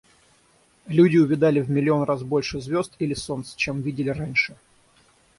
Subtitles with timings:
[0.87, 4.55] Люди увидали в миллион раз больше звезд, или солнц, чем видели раньше.